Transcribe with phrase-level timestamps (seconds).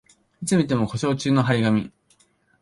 [0.41, 1.91] いつ見ても故障中の張り紙